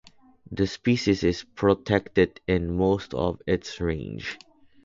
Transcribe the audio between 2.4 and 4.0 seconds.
in most of its